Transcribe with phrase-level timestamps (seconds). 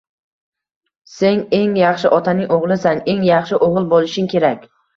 [1.15, 4.71] Sen eng yaxshi otaning oʻgʻlisan, eng yaxshi oʻgʻil boʻlishing kerak...